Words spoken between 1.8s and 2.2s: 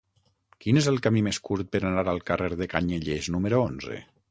anar